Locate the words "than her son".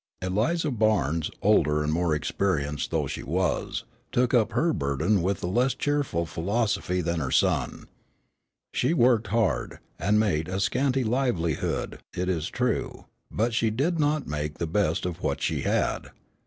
7.01-7.87